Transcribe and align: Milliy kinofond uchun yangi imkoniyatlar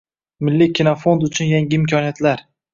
Milliy 0.47 0.71
kinofond 0.79 1.27
uchun 1.29 1.53
yangi 1.53 1.81
imkoniyatlar 1.81 2.47